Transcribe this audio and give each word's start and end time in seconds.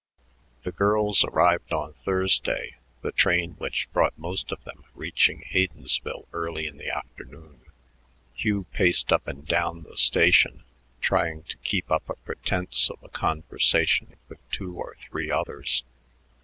The 0.63 0.71
girls 0.71 1.23
arrived 1.23 1.71
on 1.71 1.93
Thursday, 1.93 2.77
the 3.01 3.11
train 3.11 3.51
which 3.59 3.87
brought 3.93 4.17
most 4.17 4.51
of 4.51 4.63
them 4.63 4.83
reaching 4.95 5.43
Haydensville 5.43 6.25
early 6.33 6.65
in 6.65 6.77
the 6.77 6.89
afternoon. 6.89 7.65
Hugh 8.33 8.63
paced 8.73 9.11
up 9.13 9.27
and 9.27 9.45
down 9.45 9.83
the 9.83 9.97
station, 9.97 10.63
trying 11.01 11.43
to 11.43 11.57
keep 11.57 11.91
up 11.91 12.09
a 12.09 12.15
pretense 12.15 12.89
of 12.89 12.97
a 13.03 13.09
conversation 13.09 14.15
with 14.27 14.49
two 14.49 14.73
or 14.73 14.95
three 14.99 15.29
others. 15.29 15.83